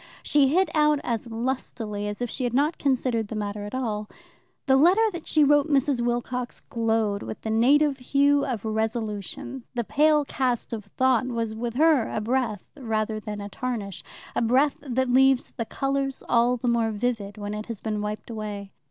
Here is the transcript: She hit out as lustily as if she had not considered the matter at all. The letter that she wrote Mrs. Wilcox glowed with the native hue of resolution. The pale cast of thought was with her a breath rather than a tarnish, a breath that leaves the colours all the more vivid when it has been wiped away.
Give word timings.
She 0.23 0.47
hit 0.47 0.71
out 0.73 0.99
as 1.03 1.29
lustily 1.29 2.07
as 2.07 2.23
if 2.23 2.29
she 2.31 2.43
had 2.43 2.55
not 2.55 2.79
considered 2.79 3.27
the 3.27 3.35
matter 3.35 3.65
at 3.65 3.75
all. 3.75 4.09
The 4.65 4.75
letter 4.75 5.05
that 5.11 5.27
she 5.27 5.43
wrote 5.43 5.67
Mrs. 5.67 6.01
Wilcox 6.01 6.59
glowed 6.61 7.21
with 7.21 7.39
the 7.41 7.51
native 7.51 7.99
hue 7.99 8.43
of 8.43 8.65
resolution. 8.65 9.63
The 9.75 9.83
pale 9.83 10.25
cast 10.25 10.73
of 10.73 10.85
thought 10.97 11.27
was 11.27 11.53
with 11.53 11.75
her 11.75 12.09
a 12.11 12.19
breath 12.19 12.63
rather 12.75 13.19
than 13.19 13.41
a 13.41 13.49
tarnish, 13.49 14.03
a 14.35 14.41
breath 14.41 14.75
that 14.81 15.07
leaves 15.13 15.51
the 15.55 15.65
colours 15.65 16.23
all 16.27 16.57
the 16.57 16.67
more 16.67 16.89
vivid 16.89 17.37
when 17.37 17.53
it 17.53 17.67
has 17.67 17.79
been 17.79 18.01
wiped 18.01 18.31
away. 18.31 18.71